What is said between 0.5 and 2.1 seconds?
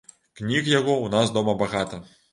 яго ў нас дома багата.